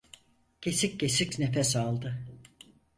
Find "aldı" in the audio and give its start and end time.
1.75-2.19